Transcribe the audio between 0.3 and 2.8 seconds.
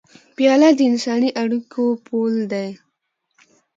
پیاله د انساني اړیکو پُل ده.